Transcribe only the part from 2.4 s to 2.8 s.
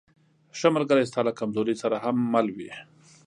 وي.